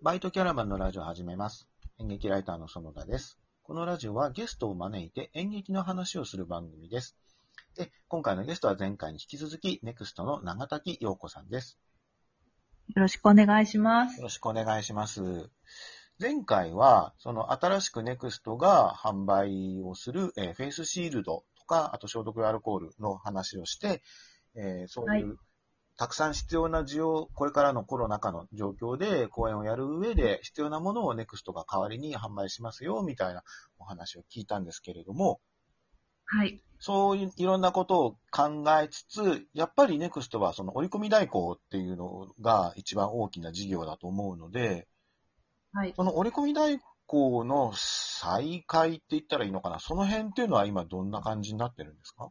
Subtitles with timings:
[0.00, 1.66] バイトキャラバンのラジオを始めます。
[1.98, 3.36] 演劇ライターの園田です。
[3.64, 7.16] このラジオはゲストを招いて演劇の話をする番組です。
[7.76, 11.80] で、今回のゲストは前回に引き続き、ネクストの長滝陽子さんです。
[12.94, 14.22] よろしくお願いしますよ。
[14.22, 15.50] ろしくお願いします。
[16.20, 24.02] 前回は、その新しくネクストが販売をする、えーフェイスシールドとか、あと消毒アルコールの話をして、
[24.54, 25.34] えーそういう、は
[25.98, 33.42] たくさん必要な需要、これからのコロナ禍の状況で公演をやる上で必要なものをネクストが代わりに販売しますよ、みたいな
[33.78, 35.40] お話を聞いたんですけれども、
[36.24, 36.62] はい。
[36.78, 44.86] そういういろんなことを考えつつ、やっぱりネクストはその折り込み代行っていうのが一番大きな事業だと思うので、
[45.72, 45.92] はい。
[45.96, 49.80] その折り込み代行の再開って言ったらいいのかな？
[49.80, 52.30] その辺っていうのは今どんな感じになってるんですか？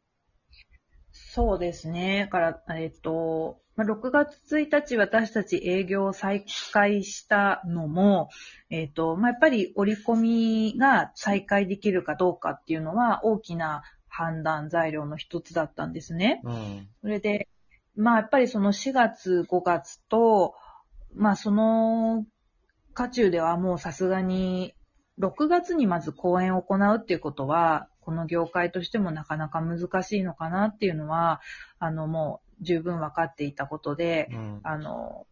[1.12, 2.26] そうですね。
[2.26, 8.30] だから、えっと、まあ6月1日私たち営業を再開したのも、
[8.72, 16.42] えっと、まあ、やっぱり折り込みが再開できるかどうかっていうのは大きな判断材料の一つだったんですね。
[16.44, 16.88] うん。
[17.02, 17.48] それで、
[17.96, 20.56] まあやっぱりその4月、5月と、
[21.14, 22.26] まあその
[22.96, 24.74] 渦中ではもうさすがに、
[25.20, 31.42] 6月にまず公演を行うっていうことは、この業界としてもなかなか難しいのかなっていうのは、
[31.78, 34.60] あのもう十分分かっていたことで、うん。
[34.64, 35.28] あの、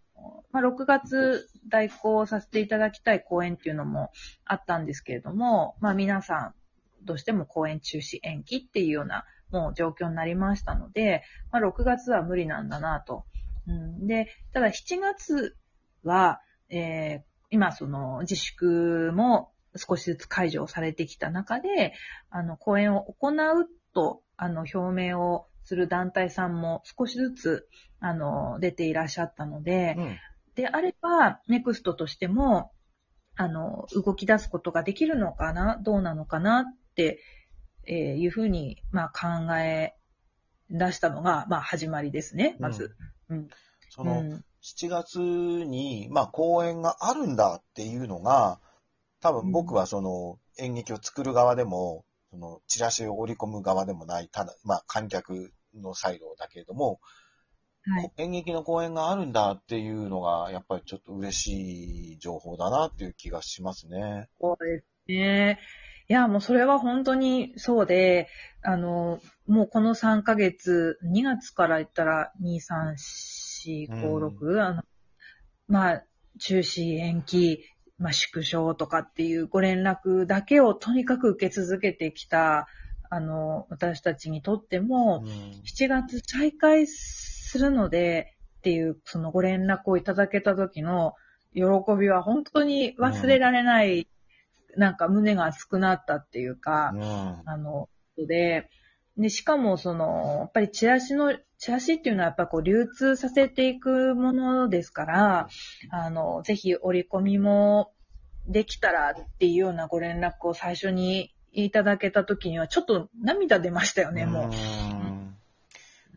[0.52, 4.12] まあ、6月代行させていただきたい公演っていうのも
[4.46, 6.54] あったんですけれども、まあ皆さん
[7.04, 13.26] どうしても公演中止延期っていうようなもう状況になりましたので、まあ6月は無理なんだなと。
[13.68, 15.56] うん、で、ただ7月
[16.04, 21.94] は、えー今その自粛も少しずつ解除されてきた中で、
[22.30, 24.78] あの公演を行うと、あの表
[25.10, 27.70] 明をする団体さんも少しずつ
[28.06, 30.18] あの、出ていらっしゃったので、うん。
[30.54, 32.72] であれば、ネクストとしても、
[33.36, 36.64] あの、動き出すことができるのかな、どうなのかなっ
[36.96, 37.20] て、
[37.88, 39.96] えーいうふうに、まあ、考え
[40.70, 42.96] 出したのが、まあ、始まりですね、まず。
[43.30, 43.50] うん。
[43.90, 48.60] その、うん7月に、まあ、公演があるんだっていうのが、
[49.22, 52.04] 多分僕はその演劇を作る側でも、
[52.36, 57.00] そのチラシを織り込む側でもない、ただ、まあ、観客のサイドだけれども、
[57.88, 58.12] はい。
[58.18, 64.28] 演劇の公演があるんだっていうのが、やっぱりちょっと嬉しい情報だなっていう気がしますね。
[64.42, 65.60] そうですね。
[66.10, 68.28] いや、もうそれは本当にそうで、
[68.64, 74.84] あの、もうこの3ヶ月、2月から言ったら、2、3、4、5、6、あの、
[75.68, 76.04] まあ、
[76.40, 77.64] 中止、延期、
[77.98, 82.68] まあ、縮小とかっていうご連絡だけをとにかく受け続けてきた、
[83.10, 85.32] あの、私たちにとっても、うん。
[85.64, 91.14] 7月再開するのでっていう、そのご連絡をいただけた時の
[91.54, 91.62] 喜
[91.98, 94.08] びは本当に忘れられない、
[94.76, 97.04] なんか胸が熱くなったっていうか、うん。
[97.46, 98.70] あの、で、
[99.18, 105.48] で、しかもその、やっぱりチラシの、チラシっていうのはやっぱこう流通させていくものですから、
[105.90, 107.94] あの、ぜひ折り込みも
[108.48, 115.36] できたらっていうようなご連絡を最初にいただけた時にはちょっと涙出ましたよね、もうん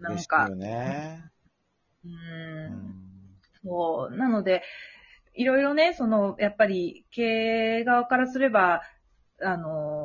[0.00, 0.02] う。
[0.02, 0.56] なんですかよ。
[0.56, 1.22] ね。
[2.04, 2.94] ううんん
[3.62, 4.16] そう。
[4.16, 4.62] なので、
[5.34, 7.22] いろいろね、その、やっぱり、経
[7.80, 8.82] 営側からすれば、
[9.40, 9.97] あのー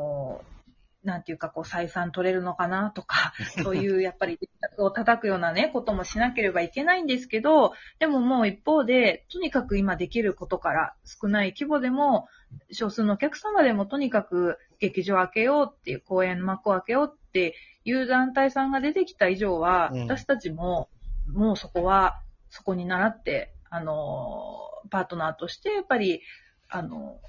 [1.04, 3.34] なんていうか、こう、採算取れるのかなとか、
[3.64, 4.40] そういう、やっぱり、
[4.78, 12.28] を叩くようなね、こともしなければいけないんですけど、でももう一方で、とにかく今できることから、少ない規模でも、
[12.72, 20.90] 少数のお客様でもとにかく劇場を開けようっていう、公演の幕を開けようっていう団体さんが出てきた以上は、うん私たちも、
[21.28, 24.60] もうそこは、そこに倣って、あの、
[24.90, 26.22] パートナーとして、やっぱり、
[26.70, 27.20] あの、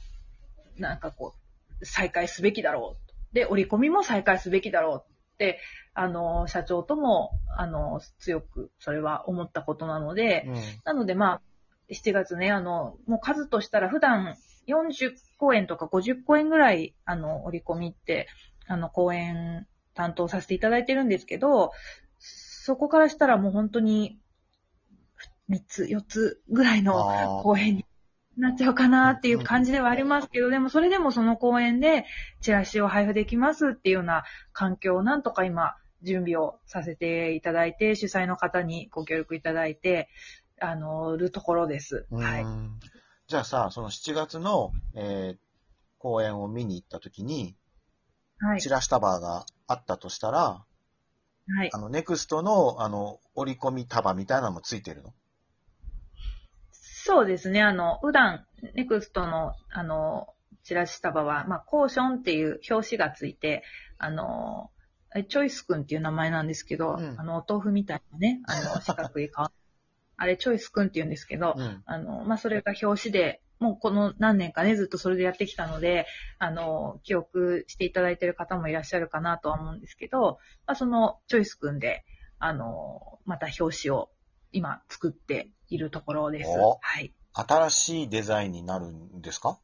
[0.76, 1.34] なんかこ
[1.80, 3.03] う、再開すべきだろう。
[3.34, 5.60] で、折り込みも再開すべきだろうって、
[5.92, 10.54] あの、社長とも、あの、強く、それは思ったことなので、うん。
[10.84, 11.42] なので、まあ、
[11.90, 14.36] 7月ね、あの、もう数としたら普段
[14.66, 18.28] 40公演とか50公演ぐらい、あの、折り込みって、
[18.66, 21.72] あの、公演担当させていただいてるんですけど、
[22.18, 24.18] そこからしたらもう本当に、
[25.50, 27.84] 3つ、4つぐらいの公演に
[28.36, 32.04] なっちゃうかなっていう感じではありますけど、でもそれでもその公演で
[32.40, 40.08] チラシを配布できますっていうような環境をなんとか今準備をさせていただいて、主催の方にご協力いただいて、
[40.60, 42.06] あの、るところです。
[42.10, 42.42] はい。
[42.42, 42.80] うん
[43.26, 45.38] じゃあさ、その7月の、えー
[46.04, 47.56] 公演を見に行った時に、
[48.38, 48.68] はいチ。
[48.68, 50.66] ラシ束があったとしたら、は
[51.64, 51.70] い。
[51.72, 55.14] あの、ネクストの、あの、折り込み束みたいなのもついてるの？
[57.06, 57.60] そうですね。
[57.60, 60.28] あの、普段、ネクストの、あの、
[60.62, 63.62] チラシ束は、まあ、コーションっていう表紙がついて、
[63.98, 64.70] あの、
[65.28, 69.50] チョイスくんっていう名前なんですけど、うんあの、お豆腐みたいなね、あの、 四角い顔。
[70.16, 71.82] あれ、チョイスくんって言うんですけど、うん。
[71.84, 76.06] あの、まあ、それが表紙で、もうこの何年かね、ずっとそれでやってきたので、
[76.38, 82.06] あの、記憶していただいている方もいらっしゃるかなとは思うんですけど、まあ、そのチョイスくんで、
[82.38, 84.08] あの、また表紙を
[84.54, 86.50] 今作っているところです。
[86.50, 87.12] おはい。
[87.34, 89.58] 新しいデザインになるんですか、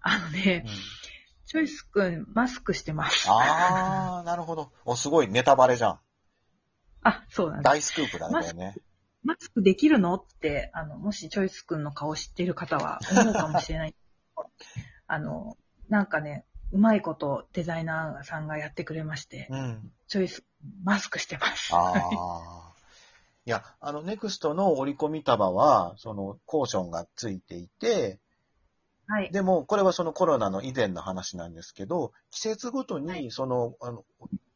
[0.00, 0.64] あのね、
[1.46, 3.26] チョイスくん、マスクしてます。
[3.28, 4.72] あー、なるほど。
[4.84, 6.00] お、すごいネタバレじゃん。
[7.02, 7.64] あ、そうなんです。
[7.64, 8.76] 大スクープだね。
[9.24, 10.14] マスクできるの？
[10.14, 13.94] って、あの、もしチョイスくんの顔知っている方は思うかもしれない。
[15.08, 15.56] あの、
[15.88, 19.92] なんかね、うまいことデザイナーさんがやってくれまして、うん。
[20.06, 20.44] チョイス、
[20.84, 21.74] マスクしてます。
[21.74, 22.68] ああ。
[23.44, 28.20] いや、あの、ネクストの折り込み束は、その、コーションがついていて、
[29.08, 29.30] はい。
[29.32, 34.04] でも、これはそのコロナの以前の話なんですけど、季節ごとに、はいその、あの、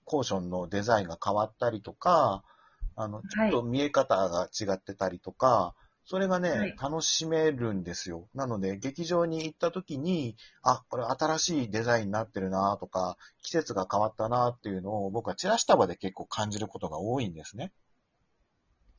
[0.04, 2.44] コーションのデザインが変わったりとか、
[2.94, 5.74] あの、ちょっと見え方が違ってたりとか、
[6.04, 8.28] それがね、はい楽しめるんですよ。
[8.32, 17.72] なので、劇場に行った時に、あ、これ新しいデザインになってるなとか、季節が変わったなっていうのを僕はチラシ束で結構感じることが多いんですね。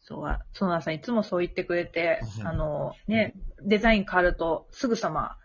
[0.08, 5.36] そうは、そうなんさんいつもそう言ってくれてう、んあの、ね、デザイン変わると、すぐさま、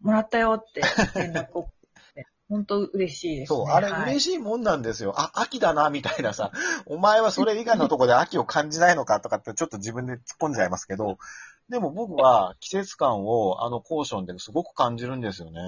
[0.00, 0.82] もらったよって
[1.14, 1.70] 連絡を、
[2.48, 3.56] 本当嬉しいです、ね。
[3.56, 5.14] そう、あれはい嬉しいもんなんですよ。
[5.16, 6.50] あ、秋だな、みたいなさ、
[6.86, 11.18] お前はそれ以外のとこで秋を感じないのかとかってちょっと自分で突っ込んじゃいますけど、
[11.68, 15.60] でも僕は季節感をあのコーションですごく感じるんですよね。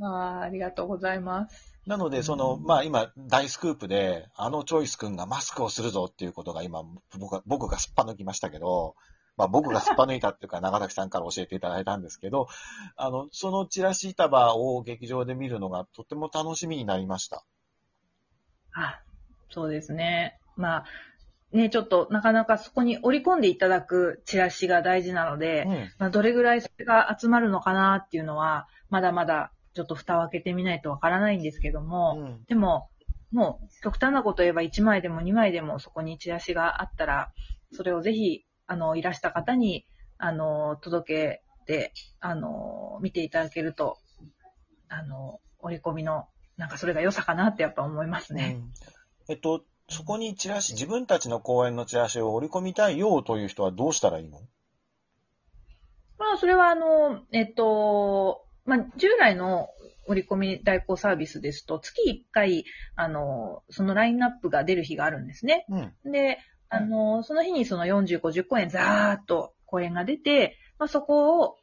[0.00, 1.72] あーありがとうございます。
[1.86, 6.84] なので、その、まあ今、大スクープで、あのチョイス君がマスクをするぞっていうことが今、
[7.18, 8.94] 僕が、僕がすっぱ抜きましたけど、
[9.36, 12.46] まあ僕がすっぱ抜いたっていうか、 長崎さんから教えていただいたんですけど、
[12.96, 17.44] あの、そのチラシ束を劇場で見るのがとても楽しみになりました。
[18.74, 19.00] あ、
[19.50, 20.38] そうですね。
[20.56, 20.84] まあ、
[21.50, 25.92] ね、ちょっとなかなかそこに織り込んでいただくチラシが大事なので、うん。
[25.98, 32.44] まあ、どれぐらいそれが集まるのかなっていうのは、まだまだちょっと蓋を開けてみないとわからないんですけども、うん。
[32.44, 32.88] でも、
[33.32, 37.32] もう極端なこと言えば1枚でも2枚でもそこにチラシがあったら、
[37.72, 39.86] それをぜひ、あの、いらした方に、
[40.18, 43.98] あの、届けて、あの、見ていただけると、
[44.88, 46.28] あの、折り込みの、
[46.58, 48.58] なんかそれが良さかなってやっぱ思いますね。
[48.60, 48.72] うん。
[49.28, 54.40] えっと、そこにチラシ、自分たちの公演のチラシを織り込みたいよという人はどうしたらいいの？
[56.18, 59.68] まあ、それはあの、えっと、まあ、従来の
[60.06, 62.64] 折り込み代行サービスですと、月1回、
[62.96, 65.66] あの、そのラインナップが出る日があるんですね。
[65.68, 66.12] うん。
[66.12, 66.38] で、
[66.68, 71.56] あの、その日にその40、50公演ザーっと公演が出て、まあ、そこを、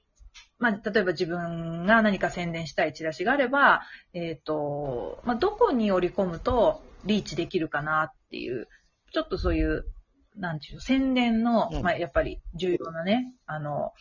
[0.60, 3.81] まあ、例えば自分が何か宣伝したいチラシがあれば、
[4.13, 8.68] えっ、と、まあ、どこに織り込むとリーチできるかなっていう、
[9.12, 9.86] ちょっとそういう、
[10.36, 13.94] なんていうの、宣伝の、うんまあ、やっぱり重要なね、あの、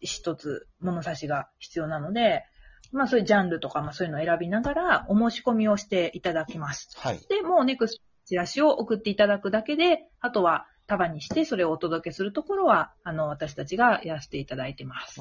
[0.00, 2.44] 一つ物差しが必要なので、
[2.92, 6.90] まあそういうジャンルとか、まあそういうのを選びながらお申し込みをしていただきます。
[6.96, 7.20] はい。
[7.28, 15.20] で、もうネクストチラシを送っていただくだけで、あとは束にしてそれをお届けするところは、あの、私たちがやらせていただいてます。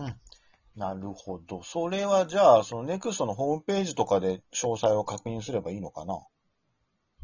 [0.76, 1.62] なるほど。
[1.62, 6.20] それはじゃあ、そのネクストのホームページとかで詳細を確認すればいいのかな？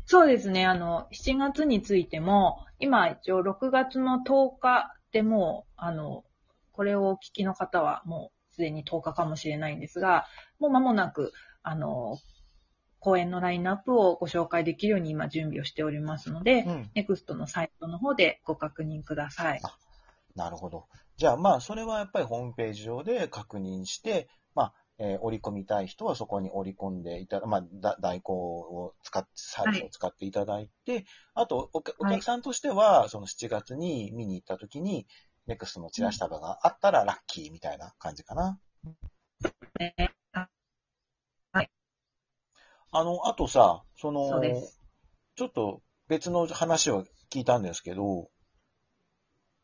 [0.06, 0.66] そうですね。
[0.66, 6.24] あの、7月についても、今一応6月の10日でもう、あの、
[6.76, 10.26] これをお聞きの方はもうすでに10日かもしれないんですが、
[10.60, 11.32] もう間もなく、
[11.64, 12.18] あの、
[13.00, 16.92] 公演のラインナップをご紹介できるように今準備をしておりますので、うん。
[16.96, 19.62] ネクストのサイトの方でご確認ください。
[20.36, 20.88] なるほど。
[21.18, 35.06] じゃあ、まあ、それはやっぱりホームページ上で確認して、まあ、えー織り込みたい人はそこに織り込んでいただ、まあ、だ代行を使って、サービスを使っていただいて、あとお客、おはい客さんとしては、その7月に見に行った時に、
[35.48, 38.60] ネクストのチラシ束があったらラッキーみたいな感じかな。
[39.80, 40.48] ねあ
[42.92, 44.82] あの、あとさ、その、そうです
[45.36, 48.30] ちょっと別の話を聞いたんですけど、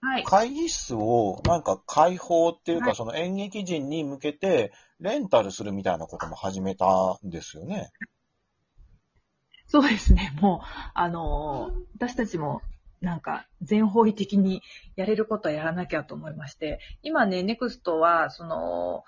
[0.02, 0.24] はい。
[0.24, 6.86] 会議室をなんか開放っていうか、はいその演劇人に向けてレンタルするみたいなことも始めた
[7.26, 7.92] んですよね。
[9.68, 10.34] そうですね。
[10.42, 12.62] もう、あのー私たちも、
[13.02, 14.62] なんか、全方位的に
[14.96, 19.04] やれることはやらなきゃと思いまして、今ね、ネクストは、その、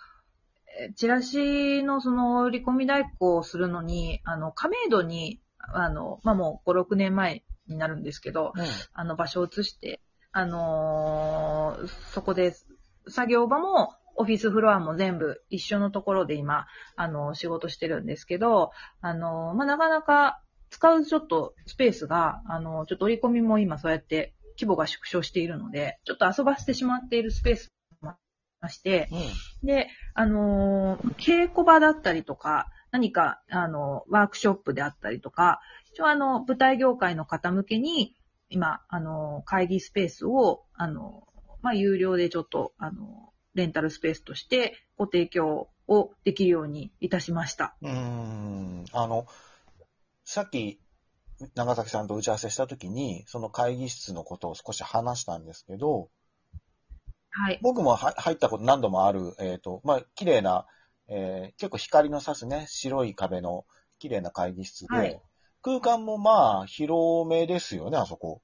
[0.79, 8.65] えチラシのその、売り込み代行をするのに、あの、亀戸に、あの、まあ、もう5、6年前になるんですけど、うん。
[8.93, 10.01] あの、場所を移して、
[10.35, 12.55] あのーそこで
[13.07, 18.71] 作業場もオフィスフロアも全部一緒のところで今、あの、仕事してるんですけど、
[19.01, 20.41] あの、まあ、なかなか
[20.73, 28.17] 使うちょっとスペースが、あの、ちょっと折り込みも今そうやって規模が縮小しているので、ちょっと遊ばせてしまっているスペースもあり
[28.59, 29.07] まして、
[29.61, 29.67] うん。
[29.67, 35.61] で、あのー稽古場だったりとか、何か、あの、ワークショップであったりとか、
[35.93, 38.15] 一応あの、舞台業界の方向けに、
[38.49, 41.27] 今、あの、会議スペースを、あの、
[41.61, 47.75] まあ、有料でちょっと、あの、レンタルスペースとしてご提供をできるようにいたしました。
[47.81, 48.85] うーん。
[48.91, 49.27] あの、
[50.23, 50.79] さっき、
[51.55, 56.09] 長崎さんと打ち合わせしたときに、その会議室のことを少し話したんですけど、
[57.31, 57.59] はい。
[57.61, 60.67] 僕もは入ったこと何度もある、えっ、と、まあ、綺麗な、
[61.07, 63.65] えー結構光の差すね、白い壁の
[63.99, 65.21] 綺麗な会議室で、はい
[65.63, 68.41] 空間もまあ、広めですよね、あそこ。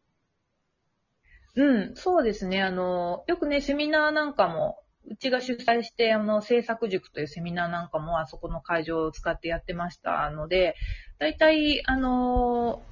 [1.55, 2.61] うん、そうですね。
[2.61, 10.29] あの、よくね、セミナーなんかも、うちが主催して、あの、制作塾というセミナーなんかもあそこの会場を使ってやってました。
[10.29, 10.75] ので、
[11.19, 12.83] だいたい、あの、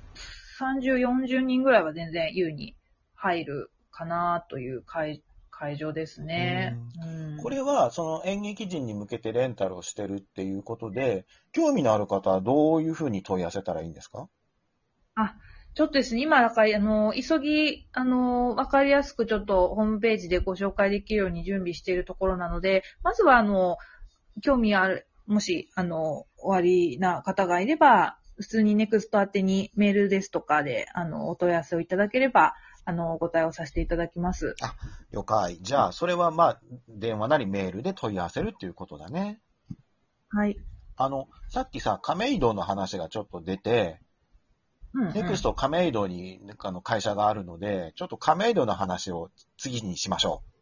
[0.58, 2.76] 30、40人ぐらいは全然優に
[3.14, 6.78] 入るかなという会会場ですね。
[7.04, 7.38] うん。
[7.38, 14.30] これは、その演劇人に向けてレンタルをしてるっていうことで、興味のある方はどういうふうに問い合わせたらいいんですか？
[15.78, 23.78] ちょっとですね、今、だから、あの、急ぎ、あの、わかりやすくちょっとホームページでご紹介できるように準備しているところなので、まずは、あの、
[24.42, 34.56] 興味ある、もし、あの、おありな方がいれば、普通にネクスト宛てにメールですとかで、あの、お問い合わせをいただければ、あの、お答えをさせていただきます。
[35.12, 35.60] 了解。
[35.62, 39.40] じゃあ、それはまあ、電話なりメールで問い合わせるっていうことだね。
[40.30, 40.58] はい。
[40.96, 44.02] あの、さっきさ、亀戸の話がちょっと出て、
[44.94, 45.14] うん、うん。
[45.14, 50.57] ネクスト亀戸にあの会社があるので、ちょっと亀戸の話を次にしましょう。